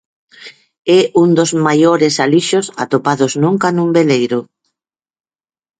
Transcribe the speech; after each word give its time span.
É 0.99 0.99
un 1.23 1.29
dos 1.37 1.51
maiores 1.65 2.13
alixos 2.25 2.65
atopados 2.83 3.31
nunca 3.43 3.67
nun 3.75 3.89
veleiro. 3.97 4.39